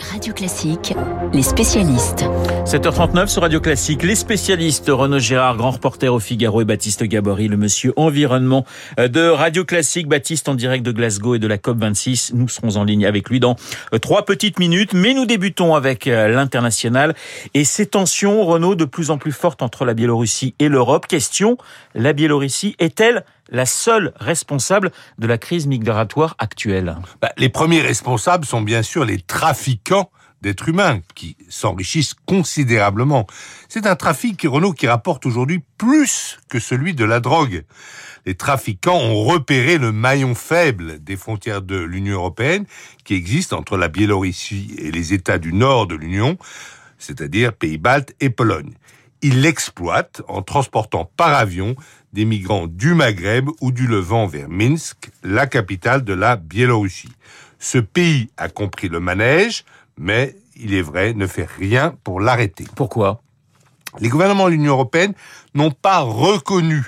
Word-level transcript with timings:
Radio 0.00 0.32
Classique, 0.32 0.94
les 1.32 1.42
spécialistes. 1.42 2.24
7h39 2.64 3.26
sur 3.28 3.42
Radio 3.42 3.60
Classique, 3.60 4.02
les 4.02 4.14
spécialistes 4.14 4.88
Renaud 4.88 5.18
Gérard, 5.18 5.56
grand 5.56 5.72
reporter 5.72 6.12
au 6.12 6.18
Figaro 6.18 6.62
et 6.62 6.64
Baptiste 6.64 7.02
Gabory, 7.02 7.48
le 7.48 7.56
monsieur 7.56 7.92
environnement 7.96 8.64
de 8.96 9.28
Radio 9.28 9.64
Classique. 9.64 10.08
Baptiste 10.08 10.48
en 10.48 10.54
direct 10.54 10.84
de 10.84 10.92
Glasgow 10.92 11.34
et 11.34 11.38
de 11.38 11.46
la 11.46 11.58
COP26. 11.58 12.30
Nous 12.34 12.48
serons 12.48 12.76
en 12.76 12.84
ligne 12.84 13.04
avec 13.04 13.28
lui 13.28 13.40
dans 13.40 13.56
euh, 13.92 13.98
trois 13.98 14.24
petites 14.24 14.58
minutes, 14.58 14.94
mais 14.94 15.12
nous 15.12 15.26
débutons 15.26 15.74
avec 15.74 16.06
euh, 16.06 16.28
l'international 16.28 17.14
et 17.54 17.64
ces 17.64 17.86
tensions, 17.86 18.44
Renaud, 18.44 18.74
de 18.74 18.86
plus 18.86 19.10
en 19.10 19.18
plus 19.18 19.32
fortes 19.32 19.62
entre 19.62 19.84
la 19.84 19.94
Biélorussie 19.94 20.54
et 20.58 20.68
l'Europe. 20.68 21.06
Question, 21.06 21.58
la 21.94 22.12
Biélorussie 22.12 22.74
est-elle 22.78 23.24
la 23.50 23.66
seule 23.66 24.12
responsable 24.16 24.90
de 25.18 25.26
la 25.26 25.38
crise 25.38 25.66
migratoire 25.66 26.36
actuelle 26.38 26.96
bah, 27.20 27.30
Les 27.36 27.48
premiers 27.48 27.82
responsables 27.82 28.44
sont 28.44 28.62
bien 28.62 28.82
sûr 28.82 29.04
les 29.04 29.20
trafiquants 29.20 30.10
d'êtres 30.42 30.68
humains 30.68 31.00
qui 31.14 31.36
s'enrichissent 31.48 32.14
considérablement. 32.26 33.26
C'est 33.68 33.86
un 33.86 33.96
trafic, 33.96 34.42
Renault, 34.48 34.72
qui 34.72 34.86
rapporte 34.86 35.26
aujourd'hui 35.26 35.62
plus 35.76 36.38
que 36.48 36.58
celui 36.58 36.94
de 36.94 37.04
la 37.04 37.20
drogue. 37.20 37.64
Les 38.26 38.34
trafiquants 38.34 38.98
ont 38.98 39.24
repéré 39.24 39.78
le 39.78 39.92
maillon 39.92 40.34
faible 40.34 41.02
des 41.02 41.16
frontières 41.16 41.62
de 41.62 41.76
l'Union 41.76 42.14
européenne 42.14 42.66
qui 43.04 43.14
existe 43.14 43.52
entre 43.52 43.76
la 43.76 43.88
Biélorussie 43.88 44.74
et 44.78 44.90
les 44.90 45.12
États 45.12 45.38
du 45.38 45.52
nord 45.52 45.86
de 45.86 45.94
l'Union, 45.94 46.38
c'est-à-dire 46.98 47.52
Pays-Baltes 47.52 48.14
et 48.20 48.30
Pologne. 48.30 48.74
Ils 49.22 49.42
l'exploitent 49.42 50.22
en 50.28 50.42
transportant 50.42 51.10
par 51.16 51.34
avion 51.34 51.76
des 52.12 52.24
migrants 52.24 52.66
du 52.66 52.94
Maghreb 52.94 53.50
ou 53.60 53.70
du 53.70 53.86
Levant 53.86 54.26
vers 54.26 54.48
Minsk, 54.48 55.10
la 55.22 55.46
capitale 55.46 56.04
de 56.04 56.14
la 56.14 56.36
Biélorussie. 56.36 57.12
Ce 57.58 57.78
pays 57.78 58.30
a 58.38 58.48
compris 58.48 58.88
le 58.88 59.00
manège, 59.00 59.64
mais 59.98 60.36
il 60.56 60.74
est 60.74 60.82
vrai, 60.82 61.12
ne 61.12 61.26
fait 61.26 61.48
rien 61.58 61.94
pour 62.02 62.20
l'arrêter. 62.20 62.64
Pourquoi? 62.74 63.22
Les 63.98 64.08
gouvernements 64.08 64.46
de 64.46 64.52
l'Union 64.52 64.72
européenne 64.72 65.14
n'ont 65.54 65.70
pas 65.70 66.00
reconnu 66.00 66.84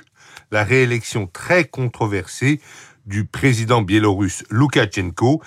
la 0.50 0.64
réélection 0.64 1.26
très 1.26 1.64
controversée 1.64 2.60
du 3.06 3.24
président 3.24 3.82
biélorusse 3.82 4.44
Loukachenko, 4.48 5.42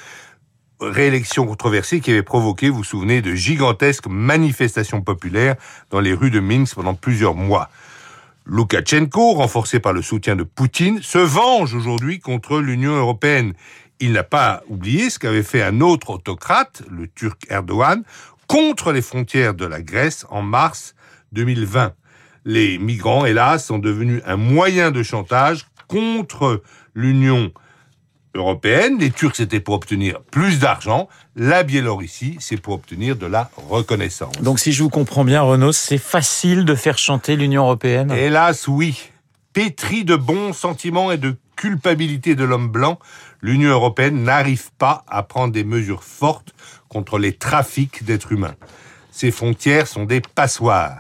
réélection 0.90 1.46
controversée 1.46 2.00
qui 2.00 2.12
avait 2.12 2.24
provoqué, 2.24 2.70
vous 2.70 2.78
vous 2.78 2.84
souvenez, 2.84 3.22
de 3.22 3.34
gigantesques 3.34 4.08
manifestations 4.08 5.02
populaires 5.02 5.56
dans 5.90 6.00
les 6.00 6.14
rues 6.14 6.32
de 6.32 6.40
Minsk 6.40 6.76
pendant 6.76 6.94
plusieurs 6.94 7.36
mois. 7.36 7.70
Loukachenko, 8.46 9.34
renforcé 9.34 9.80
par 9.80 9.94
le 9.94 10.02
soutien 10.02 10.36
de 10.36 10.44
Poutine, 10.44 11.02
se 11.02 11.18
venge 11.18 11.74
aujourd'hui 11.74 12.20
contre 12.20 12.60
l'Union 12.60 12.96
européenne. 12.96 13.54
Il 14.00 14.12
n'a 14.12 14.24
pas 14.24 14.62
oublié 14.68 15.10
ce 15.10 15.20
qu'avait 15.20 15.44
fait 15.44 15.64
un 15.64 15.82
autre 15.82 16.12
autocrate, 16.12 16.84
le 16.90 17.08
Turc 17.08 17.46
Erdogan, 17.50 18.04
contre 18.48 18.92
les 18.92 19.02
frontières 19.02 19.56
de 19.56 19.66
la 19.66 19.82
Grèce 19.82 20.26
en 20.30 20.44
mars 20.44 20.96
2020. 21.32 21.94
Les 22.46 22.78
migrants, 22.78 23.26
hélas, 23.26 23.66
sont 23.66 23.80
devenus 23.80 24.22
un 24.26 24.38
moyen 24.38 24.92
de 24.92 25.02
chantage 25.02 25.66
contre 25.88 26.62
l'Union 26.94 27.38
européenne. 27.38 27.65
Les 29.00 29.12
Turcs, 29.12 29.36
c'était 29.36 29.62
pour 29.62 29.76
obtenir 29.76 30.20
plus 30.20 30.60
d'argent. 30.60 31.08
La 31.38 31.64
Biélorussie, 31.64 32.36
c'est 32.40 32.58
pour 32.58 32.74
obtenir 32.74 33.16
de 33.16 33.26
la 33.26 33.50
reconnaissance. 33.56 34.36
Donc, 34.42 34.60
si 34.60 34.74
je 34.74 34.84
vous 34.84 34.90
comprends 34.90 35.24
bien, 35.24 35.42
Renaud, 35.42 35.72
c'est 35.72 35.98
facile 35.98 36.66
de 36.66 36.76
faire 36.76 36.98
chanter 36.98 37.38
l'Union 37.38 37.64
européenne? 37.64 38.12
Hélas, 38.12 38.68
oui. 38.68 39.10
Pétri 39.54 40.04
de 40.04 40.18
bons 40.18 40.52
sentiments 40.52 41.14
et 41.14 41.18
de 41.18 41.38
culpabilité 41.56 42.36
de 42.36 42.44
l'homme 42.44 42.68
blanc, 42.68 43.00
l'Union 43.42 43.70
européenne 43.70 44.24
n'arrive 44.24 44.70
pas 44.78 45.06
à 45.08 45.24
prendre 45.24 45.54
des 45.54 45.64
mesures 45.64 46.04
fortes 46.04 46.54
contre 46.90 47.18
les 47.18 47.32
trafics 47.32 48.04
d'êtres 48.04 48.34
humains. 48.34 48.56
Ses 49.12 49.32
frontières 49.32 49.88
sont 49.88 50.04
des 50.04 50.20
passoires. 50.20 51.00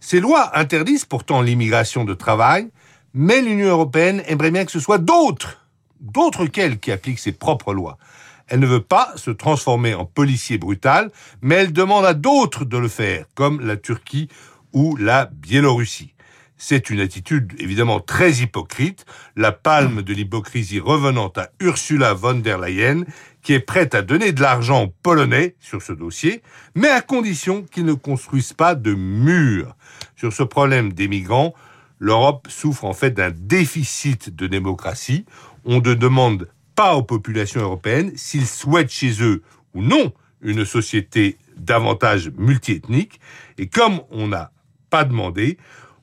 Ces 0.00 0.20
lois 0.20 0.50
interdisent 0.58 1.06
pourtant 1.06 1.40
l'immigration 1.40 2.04
de 2.04 2.12
travail, 2.12 2.68
mais 3.14 3.40
l'Union 3.40 3.68
européenne 3.68 4.22
aimerait 4.26 4.50
bien 4.50 4.66
que 4.66 4.72
ce 4.72 4.80
soit 4.80 4.98
d'autres 4.98 5.63
d'autres 6.04 6.46
qu'elle 6.46 6.78
qui 6.78 6.92
appliquent 6.92 7.18
ses 7.18 7.32
propres 7.32 7.74
lois. 7.74 7.98
Elle 8.46 8.60
ne 8.60 8.66
veut 8.66 8.82
pas 8.82 9.12
se 9.16 9.30
transformer 9.30 9.94
en 9.94 10.04
policier 10.04 10.58
brutal, 10.58 11.10
mais 11.40 11.56
elle 11.56 11.72
demande 11.72 12.04
à 12.04 12.14
d'autres 12.14 12.64
de 12.64 12.76
le 12.76 12.88
faire, 12.88 13.24
comme 13.34 13.60
la 13.60 13.76
Turquie 13.76 14.28
ou 14.72 14.96
la 14.96 15.26
Biélorussie. 15.32 16.14
C'est 16.56 16.88
une 16.88 17.00
attitude 17.00 17.52
évidemment 17.58 18.00
très 18.00 18.34
hypocrite, 18.34 19.06
la 19.34 19.50
palme 19.50 20.02
de 20.02 20.14
l'hypocrisie 20.14 20.78
revenant 20.78 21.32
à 21.36 21.48
Ursula 21.60 22.14
von 22.14 22.34
der 22.34 22.58
Leyen, 22.58 23.04
qui 23.42 23.54
est 23.54 23.60
prête 23.60 23.94
à 23.94 24.02
donner 24.02 24.32
de 24.32 24.40
l'argent 24.40 24.84
aux 24.84 24.94
Polonais 25.02 25.56
sur 25.58 25.82
ce 25.82 25.92
dossier, 25.92 26.42
mais 26.74 26.88
à 26.88 27.00
condition 27.00 27.62
qu'ils 27.62 27.84
ne 27.84 27.92
construisent 27.92 28.52
pas 28.52 28.74
de 28.74 28.94
murs. 28.94 29.74
Sur 30.16 30.32
ce 30.32 30.42
problème 30.42 30.92
des 30.92 31.08
migrants, 31.08 31.54
l'Europe 31.98 32.46
souffre 32.48 32.84
en 32.84 32.94
fait 32.94 33.10
d'un 33.10 33.30
déficit 33.30 34.34
de 34.34 34.46
démocratie 34.46 35.26
on 35.64 35.80
ne 35.80 35.94
demande 35.94 36.48
pas 36.74 36.94
aux 36.94 37.02
populations 37.02 37.60
européennes 37.60 38.12
s'ils 38.16 38.46
souhaitent 38.46 38.90
chez 38.90 39.22
eux 39.22 39.42
ou 39.74 39.82
non 39.82 40.12
une 40.40 40.64
société 40.64 41.38
davantage 41.56 42.30
multiethnique. 42.36 43.20
Et 43.58 43.68
comme 43.68 44.00
on 44.10 44.28
n'a 44.28 44.50
pas 44.90 45.04
demandé, 45.04 45.58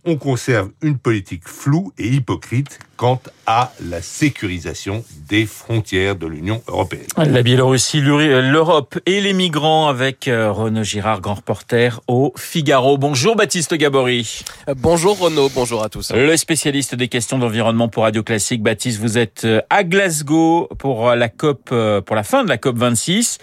on 0.05 0.15
conserve 0.15 0.71
une 0.81 0.97
politique 0.97 1.47
floue 1.47 1.93
et 1.97 2.07
hypocrite 2.07 2.79
quant 2.97 3.19
à 3.47 3.73
la 3.83 3.99
sécurisation 4.01 5.03
des 5.27 5.47
frontières 5.47 6.15
de 6.15 6.27
l'Union 6.27 6.61
européenne. 6.67 7.07
La 7.17 7.41
Biélorussie, 7.41 7.99
l'Europe 7.99 8.99
et 9.07 9.21
les 9.21 9.33
migrants 9.33 9.87
avec 9.87 10.27
euh, 10.27 10.51
Renaud 10.51 10.83
Girard, 10.83 11.19
grand 11.19 11.33
reporter 11.33 11.99
au 12.07 12.31
Figaro. 12.37 12.99
Bonjour 12.99 13.35
Baptiste 13.35 13.73
Gabory. 13.73 14.43
Euh, 14.67 14.75
bonjour 14.77 15.17
Renaud, 15.17 15.49
bonjour 15.49 15.83
à 15.83 15.89
tous. 15.89 16.11
Le 16.11 16.37
spécialiste 16.37 16.93
des 16.93 17.07
questions 17.07 17.39
d'environnement 17.39 17.87
pour 17.87 18.03
Radio 18.03 18.21
Classique. 18.21 18.61
Baptiste, 18.61 18.99
vous 18.99 19.17
êtes 19.17 19.45
euh, 19.45 19.61
à 19.71 19.83
Glasgow 19.83 20.69
pour 20.77 21.09
la 21.15 21.29
COP, 21.29 21.73
pour 22.05 22.15
la 22.15 22.23
fin 22.23 22.43
de 22.43 22.49
la 22.49 22.59
COP 22.59 22.77
26. 22.77 23.39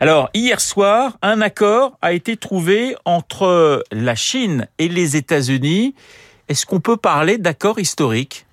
Alors, 0.00 0.30
hier 0.32 0.60
soir, 0.60 1.18
un 1.20 1.42
accord 1.42 1.98
a 2.00 2.12
été 2.12 2.36
trouvé 2.36 2.96
entre 3.04 3.84
la 3.92 4.14
Chine 4.14 4.68
et 4.78 4.88
les 4.88 5.16
États-Unis. 5.16 5.94
Est-ce 6.52 6.66
qu'on 6.66 6.80
peut 6.80 6.98
parler 6.98 7.38
d'accord 7.38 7.78
historique 7.78 8.44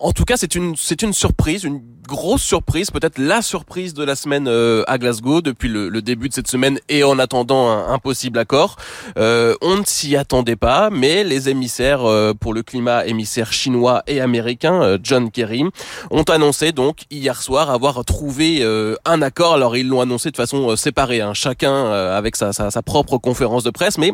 en 0.00 0.12
tout 0.12 0.24
cas, 0.24 0.36
c'est 0.36 0.54
une 0.54 0.74
c'est 0.76 1.02
une 1.02 1.12
surprise, 1.12 1.64
une 1.64 1.80
grosse 2.06 2.42
surprise, 2.42 2.90
peut-être 2.90 3.18
la 3.18 3.42
surprise 3.42 3.92
de 3.92 4.02
la 4.02 4.16
semaine 4.16 4.48
euh, 4.48 4.82
à 4.86 4.96
Glasgow 4.96 5.42
depuis 5.42 5.68
le, 5.68 5.90
le, 5.90 6.00
début 6.00 6.30
de 6.30 6.34
cette 6.34 6.48
semaine 6.48 6.80
et 6.88 7.04
en 7.04 7.18
attendant 7.18 7.68
un, 7.68 7.98
possible 7.98 8.38
accord. 8.38 8.76
Euh, 9.18 9.54
on 9.60 9.76
ne 9.76 9.84
s'y 9.84 10.16
attendait 10.16 10.56
pas, 10.56 10.88
mais 10.88 11.22
les 11.22 11.50
émissaires 11.50 12.04
euh, 12.06 12.32
pour 12.32 12.54
le 12.54 12.62
climat, 12.62 13.06
émissaires 13.06 13.52
chinois 13.52 14.02
et 14.06 14.22
américains, 14.22 14.96
John 15.02 15.30
Kerry, 15.30 15.64
ont 16.10 16.22
annoncé 16.22 16.72
donc 16.72 17.00
hier 17.10 17.42
soir 17.42 17.70
avoir 17.70 18.02
trouvé 18.06 18.64
un 19.04 19.20
accord. 19.20 19.52
Alors 19.52 19.76
ils 19.76 19.86
l'ont 19.86 20.00
annoncé 20.00 20.30
de 20.30 20.36
façon 20.36 20.76
séparée, 20.76 21.20
hein, 21.20 21.34
chacun 21.34 21.90
avec 21.92 22.36
sa, 22.36 22.54
sa, 22.54 22.70
sa, 22.70 22.82
propre 22.82 23.18
conférence 23.18 23.64
de 23.64 23.70
presse, 23.70 23.98
mais 23.98 24.12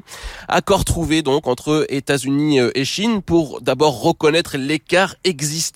accord 0.49 0.85
trouvé 0.85 1.23
donc 1.23 1.47
entre 1.47 1.87
États-Unis 1.89 2.59
et 2.75 2.85
Chine 2.85 3.23
pour 3.23 3.61
d'abord 3.61 4.03
reconnaître 4.03 4.57
l'écart 4.57 5.15
existant 5.23 5.74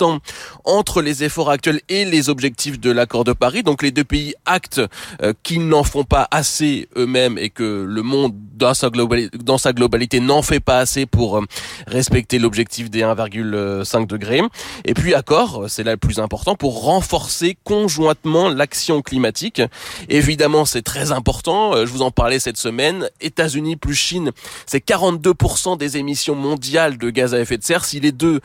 entre 0.65 1.03
les 1.03 1.25
efforts 1.25 1.51
actuels 1.51 1.81
et 1.89 2.05
les 2.05 2.29
objectifs 2.29 2.81
de 2.81 2.91
l'accord 2.91 3.25
de 3.25 3.33
Paris. 3.33 3.63
Donc 3.63 3.83
les 3.83 3.91
deux 3.91 4.05
pays 4.05 4.35
actent 4.47 4.81
euh, 5.23 5.33
qu'ils 5.43 5.67
n'en 5.67 5.85
font 5.85 6.05
pas 6.05 6.29
assez 6.31 6.89
eux-mêmes 6.97 7.39
et 7.39 7.51
que 7.51 7.85
le 7.89 8.03
monde 8.03 8.35
dans 8.55 8.75
sa 8.75 8.91
globalité, 8.91 9.39
dans 9.39 9.59
sa 9.59 9.73
globalité 9.73 10.21
n'en 10.21 10.43
fait 10.43 10.61
pas 10.61 10.79
assez 10.79 11.07
pour 11.07 11.39
euh, 11.39 11.45
respecter 11.87 12.39
l'objectif 12.39 12.91
des 12.91 13.03
1,5 13.03 14.07
degrés. 14.07 14.43
Et 14.85 14.95
puis 14.95 15.15
accord, 15.15 15.65
c'est 15.69 15.85
là 15.85 15.93
le 15.93 15.97
plus 15.97 16.19
important, 16.19 16.55
pour 16.55 16.83
renforcer 16.83 17.57
conjointement 17.65 18.49
l'action 18.49 19.03
climatique. 19.03 19.63
Évidemment, 20.09 20.65
c'est 20.65 20.83
très 20.83 21.13
important. 21.13 21.75
Euh, 21.75 21.87
je 21.87 21.93
vous 21.93 22.03
en 22.03 22.11
parlais 22.11 22.41
cette 22.41 22.59
semaine. 22.59 23.09
États-Unis 23.21 23.77
plus 23.77 23.95
Chine, 23.95 24.33
c'est 24.67 24.85
42% 24.85 25.77
des 25.77 25.97
émissions 25.97 26.35
mondiales 26.35 26.99
de 26.99 27.11
gaz 27.11 27.35
à 27.35 27.41
effet 27.41 27.59
de 27.59 27.65
serre. 27.65 27.85
Si 27.85 28.01
les 28.01 28.13
deux 28.13 28.41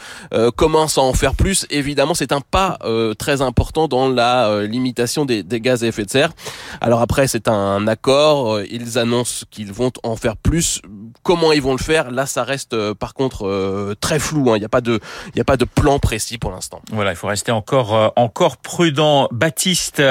commencent 0.56 0.98
à 0.98 1.02
en 1.02 1.14
faire 1.14 1.36
plus, 1.36 1.43
évidemment, 1.70 2.14
c'est 2.14 2.32
un 2.32 2.42
pas 2.42 2.80
très 3.18 3.42
important 3.42 3.88
dans 3.88 4.10
la 4.10 4.48
euh, 4.48 4.68
limitation 4.68 5.26
des, 5.26 5.44
gaz 5.44 5.84
à 5.84 5.88
effet 5.88 6.06
de 6.06 6.10
serre. 6.10 6.32
Alors 6.82 7.02
après, 7.02 7.28
c'est 7.28 7.48
un 7.48 7.88
accord. 7.88 8.56
Euh, 8.56 8.66
ils 8.70 8.98
annoncent 8.98 9.46
qu'ils 9.50 9.72
vont 9.72 9.92
en 10.04 10.16
faire 10.16 10.38
plus. 10.38 10.82
Comment 11.24 11.52
ils 11.52 11.62
vont 11.62 11.74
le 11.74 11.80
faire? 11.80 12.12
Là, 12.12 12.26
ça 12.26 12.44
reste 12.44 12.74
euh, 12.74 12.94
par 12.94 13.14
contre 13.14 13.96
très 14.00 14.20
flou. 14.20 14.52
Hein. 14.52 14.58
Il 14.58 14.60
n'y 14.60 14.66
a 14.66 14.70
pas 14.70 14.82
de, 14.82 15.00
il 15.36 15.42
a 15.42 15.46
pas 15.46 15.58
de 15.58 15.66
plan 15.66 16.00
précis 16.00 16.38
pour 16.38 16.52
l'instant. 16.52 16.82
Voilà, 16.92 17.12
il 17.12 17.16
faut 17.16 17.28
rester 17.28 17.52
encore, 17.52 18.14
encore 18.16 18.58
prudent. 18.58 19.28
Baptiste, 19.32 20.02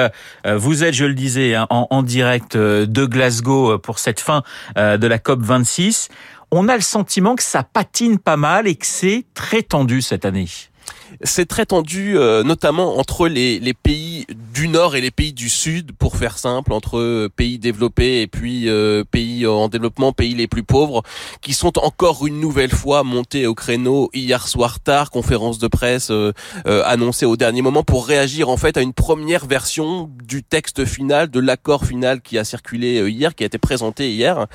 vous 0.45 0.85
êtes, 0.85 0.95
je 0.95 1.05
le 1.05 1.15
disais, 1.15 1.55
hein, 1.55 1.67
en, 1.71 1.87
en 1.91 2.03
direct 2.03 2.57
de 2.57 3.05
Glasgow 3.07 3.79
pour 3.79 3.99
cette 3.99 4.21
fin 4.21 4.43
de 4.77 5.07
la 5.07 5.19
COP 5.19 5.41
26 5.43 6.09
on 6.55 6.69
a 6.69 6.75
le 6.75 6.83
sentiment 6.83 7.35
que 7.35 7.43
ça 7.43 7.63
patine 7.63 8.19
pas 8.19 8.37
mal 8.37 8.69
et 8.69 8.75
que 8.75 8.85
c'est 8.85 9.25
très 9.33 9.63
tendu 9.63 10.03
cette 10.03 10.27
année. 10.27 10.49
C'est 11.23 11.47
très 11.47 11.67
tendu, 11.67 12.17
euh, 12.17 12.43
notamment 12.43 12.99
entre 12.99 13.29
les, 13.29 13.59
les, 13.59 13.75
pays 13.75 14.27
du 14.55 14.69
Nord 14.69 14.97
et 14.97 15.01
les 15.01 15.11
pays 15.11 15.33
du 15.33 15.49
Sud, 15.49 15.93
pour 15.93 16.17
faire 16.17 16.39
simple, 16.39 16.73
entre 16.73 17.29
pays 17.37 17.59
développés 17.59 18.23
et 18.23 18.27
puis 18.27 18.69
euh, 18.69 19.05
pays 19.05 19.47
en 19.47 19.69
développement, 19.69 20.13
pays 20.13 20.35
les 20.35 20.47
plus 20.47 20.63
pauvres, 20.63 21.03
qui 21.41 21.53
sont 21.53 21.79
encore 21.79 22.27
une 22.27 22.41
nouvelle 22.41 22.71
fois 22.71 23.03
montés 23.03 23.47
au 23.47 23.55
créneau 23.55 24.11
hier 24.15 24.47
soir 24.47 24.81
tard, 24.81 25.11
conférence 25.11 25.59
de 25.59 25.69
presse 25.69 26.11
euh, 26.11 26.33
annoncée 26.65 27.27
au 27.27 27.37
dernier 27.37 27.63
moment 27.63 27.83
pour 27.83 28.07
réagir 28.07 28.49
en 28.49 28.57
fait 28.57 28.77
à 28.77 28.83
une 28.83 28.93
première 28.93 29.47
version 29.47 30.11
du 30.25 30.43
texte 30.43 30.85
final, 30.85 31.31
de 31.31 31.41
l'accord 31.41 31.85
final 31.85 32.21
qui 32.21 32.39
a 32.39 32.45
circulé 32.45 33.09
hier, 33.11 33.35
qui 33.35 33.43
a 33.43 33.47
été 33.47 33.59
présenté 33.59 34.13
hier. 34.13 34.47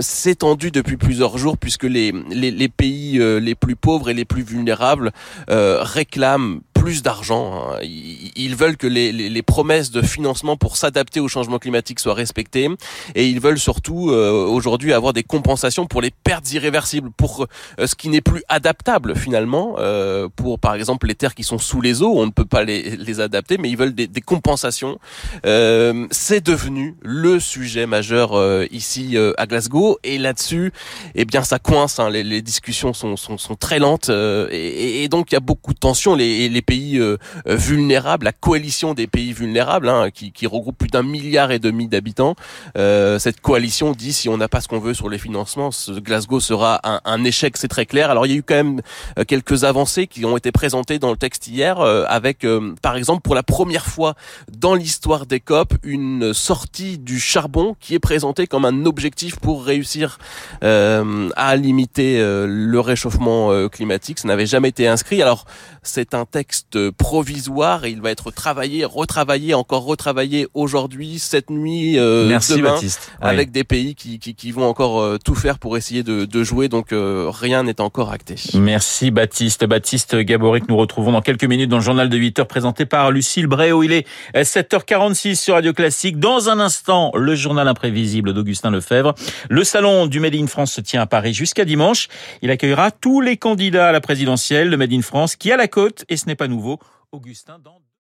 c'est 0.00 0.36
tendu 0.36 0.70
depuis 0.70 0.96
plusieurs 0.96 1.38
jours 1.38 1.58
puisque 1.58 1.84
les, 1.84 2.12
les, 2.30 2.50
les 2.50 2.68
pays 2.68 3.18
les 3.18 3.54
plus 3.54 3.76
pauvres 3.76 4.10
et 4.10 4.14
les 4.14 4.24
plus 4.24 4.42
vulnérables 4.42 5.12
euh, 5.50 5.57
réclament 5.80 6.60
plus 6.78 7.02
d'argent. 7.02 7.72
Hein. 7.72 7.78
Ils 7.82 8.54
veulent 8.54 8.76
que 8.76 8.86
les, 8.86 9.10
les, 9.12 9.28
les, 9.28 9.42
promesses 9.42 9.90
de 9.90 10.00
financement 10.00 10.56
pour 10.56 10.76
s'adapter 10.76 11.18
au 11.20 11.28
changement 11.28 11.58
climatique 11.58 11.98
soient 11.98 12.14
respectées 12.14 12.68
et 13.14 13.26
ils 13.26 13.40
veulent 13.40 13.58
surtout 13.58 14.10
euh, 14.10 14.46
aujourd'hui 14.46 14.92
avoir 14.92 15.12
des 15.12 15.24
compensations 15.24 15.86
pour 15.86 16.00
les 16.00 16.10
pertes 16.10 16.52
irréversibles, 16.52 17.10
pour 17.10 17.46
euh, 17.80 17.86
ce 17.86 17.94
qui 17.94 18.08
n'est 18.08 18.20
plus 18.20 18.42
adaptable 18.48 19.16
finalement, 19.16 19.76
euh, 19.78 20.28
pour 20.36 20.58
par 20.60 20.74
exemple 20.74 21.08
les 21.08 21.14
terres 21.14 21.34
qui 21.34 21.42
sont 21.42 21.58
sous 21.58 21.80
les 21.80 22.02
eaux, 22.02 22.14
on 22.16 22.26
ne 22.26 22.30
peut 22.30 22.44
pas 22.44 22.62
les, 22.62 22.96
les 22.96 23.20
adapter, 23.20 23.58
mais 23.58 23.70
ils 23.70 23.76
veulent 23.76 23.94
des, 23.94 24.06
des 24.06 24.20
compensations. 24.20 24.98
C'est 25.42 26.44
devenu 26.44 26.96
le 27.02 27.40
sujet 27.40 27.86
majeur 27.86 28.30
ici 28.70 29.16
à 29.36 29.46
Glasgow 29.46 29.98
et 30.04 30.18
là-dessus, 30.18 30.72
eh 31.14 31.24
bien 31.24 31.42
ça 31.42 31.58
coince. 31.58 31.98
Hein. 31.98 32.10
Les, 32.10 32.22
les, 32.22 32.42
discussions 32.42 32.92
sont, 32.92 33.16
sont, 33.16 33.38
sont 33.38 33.56
très 33.56 33.78
lentes 33.78 34.10
et, 34.10 35.02
et, 35.02 35.08
donc 35.08 35.32
il 35.32 35.34
y 35.34 35.36
a 35.36 35.40
beaucoup 35.40 35.74
de 35.74 35.78
tensions. 35.78 36.14
Les, 36.14 36.48
les 36.48 36.62
pays 36.68 36.77
euh, 36.78 37.16
euh, 37.46 37.56
vulnérables, 37.56 38.24
la 38.24 38.32
coalition 38.32 38.94
des 38.94 39.06
pays 39.06 39.32
vulnérables, 39.32 39.88
hein, 39.88 40.10
qui, 40.10 40.32
qui, 40.32 40.46
regroupe 40.46 40.78
plus 40.78 40.88
d'un 40.88 41.02
milliard 41.02 41.50
et 41.50 41.58
demi 41.58 41.88
d'habitants. 41.88 42.34
Euh, 42.76 43.18
cette 43.18 43.40
coalition 43.40 43.92
dit 43.92 44.12
si 44.12 44.28
on 44.28 44.36
n'a 44.36 44.48
pas 44.48 44.60
ce 44.60 44.68
qu'on 44.68 44.78
veut 44.78 44.94
sur 44.94 45.08
les 45.08 45.18
financements, 45.18 45.70
ce 45.70 45.92
Glasgow 45.92 46.40
sera 46.40 46.80
un, 46.84 47.00
un 47.04 47.24
échec, 47.24 47.56
c'est 47.56 47.68
très 47.68 47.86
clair. 47.86 48.10
Alors 48.10 48.26
il 48.26 48.32
y 48.32 48.34
a 48.34 48.38
eu 48.38 48.42
quand 48.42 48.54
même 48.54 48.80
quelques 49.26 49.64
avancées 49.64 50.06
qui 50.06 50.24
ont 50.24 50.36
été 50.36 50.52
présentées 50.52 50.98
dans 50.98 51.10
le 51.10 51.16
texte 51.16 51.48
hier, 51.48 51.80
avec 51.80 52.46
par 52.82 52.96
exemple 52.96 53.22
pour 53.22 53.34
la 53.34 53.42
première 53.42 53.86
fois 53.86 54.14
dans 54.56 54.74
l'histoire 54.74 55.26
des 55.26 55.40
COP 55.40 55.74
une 55.82 56.32
sortie 56.32 56.98
du 56.98 57.18
charbon 57.20 57.76
qui 57.80 57.94
est 57.94 57.98
présentée 57.98 58.46
comme 58.46 58.64
un 58.64 58.86
objectif 58.86 59.36
pour 59.36 59.64
réussir 59.64 60.18
à 60.62 61.56
limiter 61.56 62.18
le 62.20 62.80
réchauffement 62.80 63.68
climatique. 63.68 64.18
Ça 64.20 64.28
n'avait 64.28 64.46
jamais 64.46 64.68
été 64.68 64.88
inscrit. 64.88 65.22
Alors 65.22 65.44
c'est 65.82 66.14
un 66.14 66.24
texte 66.24 66.57
provisoire 66.96 67.84
et 67.84 67.90
il 67.90 68.00
va 68.00 68.10
être 68.10 68.30
travaillé, 68.30 68.84
retravaillé, 68.84 69.54
encore 69.54 69.84
retravaillé 69.84 70.46
aujourd'hui, 70.54 71.18
cette 71.18 71.50
nuit, 71.50 71.98
euh, 71.98 72.28
Merci, 72.28 72.56
demain, 72.56 72.72
Baptiste. 72.72 73.12
avec 73.20 73.50
des 73.50 73.64
pays 73.64 73.94
qui, 73.94 74.18
qui, 74.18 74.34
qui, 74.34 74.52
vont 74.52 74.64
encore 74.64 75.00
euh, 75.00 75.18
tout 75.22 75.34
faire 75.34 75.58
pour 75.58 75.76
essayer 75.76 76.02
de, 76.02 76.24
de 76.24 76.44
jouer. 76.44 76.68
Donc 76.68 76.92
euh, 76.92 77.30
rien 77.30 77.62
n'est 77.62 77.80
encore 77.80 78.12
acté. 78.12 78.34
Merci 78.54 79.10
Baptiste. 79.10 79.64
Baptiste 79.64 80.16
Gaborik, 80.16 80.68
nous 80.68 80.76
retrouvons 80.76 81.12
dans 81.12 81.22
quelques 81.22 81.44
minutes 81.44 81.70
dans 81.70 81.78
le 81.78 81.82
journal 81.82 82.08
de 82.08 82.16
8 82.16 82.40
heures 82.40 82.46
présenté 82.46 82.86
par 82.86 83.10
Lucille 83.10 83.46
Bréau. 83.46 83.82
Il 83.82 83.92
est 83.92 84.06
7h46 84.34 85.36
sur 85.36 85.54
Radio 85.54 85.72
Classique. 85.72 86.18
Dans 86.18 86.48
un 86.48 86.60
instant, 86.60 87.12
le 87.14 87.34
journal 87.34 87.68
imprévisible 87.68 88.32
d'Augustin 88.34 88.70
Lefebvre. 88.70 89.14
Le 89.48 89.64
salon 89.64 90.06
du 90.06 90.20
Made 90.20 90.34
in 90.34 90.46
France 90.46 90.72
se 90.72 90.80
tient 90.80 91.02
à 91.02 91.06
Paris 91.06 91.34
jusqu'à 91.34 91.64
dimanche. 91.64 92.08
Il 92.42 92.50
accueillera 92.50 92.90
tous 92.90 93.20
les 93.20 93.36
candidats 93.36 93.88
à 93.88 93.92
la 93.92 94.00
présidentielle 94.00 94.70
de 94.70 94.76
Made 94.76 94.92
in 94.92 95.02
France 95.02 95.36
qui 95.36 95.52
a 95.52 95.56
la 95.56 95.68
côte 95.68 96.04
et 96.08 96.16
ce 96.16 96.26
n'est 96.26 96.34
pas 96.34 96.47
nouveau. 96.48 96.78
Augustin 97.12 97.58
dans 97.58 97.80